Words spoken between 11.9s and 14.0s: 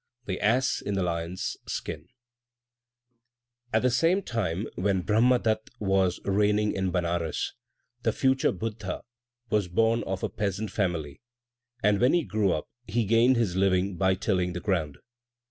when he grew up, he gained his living